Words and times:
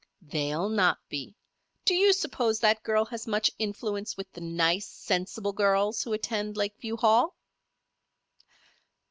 "They'll 0.23 0.67
not 0.69 0.97
be. 1.09 1.35
Do 1.85 1.93
you 1.93 2.11
suppose 2.11 2.59
that 2.61 2.81
girl 2.81 3.05
has 3.05 3.27
much 3.27 3.51
influence 3.59 4.17
with 4.17 4.31
the 4.33 4.41
nice, 4.41 4.87
sensible 4.87 5.53
girls 5.53 6.01
who 6.01 6.11
attend 6.11 6.57
Lakeview 6.57 6.97
Hall?" 6.97 7.35